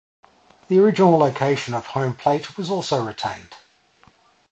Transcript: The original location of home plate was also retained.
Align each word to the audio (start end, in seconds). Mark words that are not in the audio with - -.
The 0.67 0.79
original 0.79 1.19
location 1.19 1.75
of 1.75 1.85
home 1.85 2.15
plate 2.15 2.57
was 2.57 2.71
also 2.71 3.05
retained. 3.05 3.53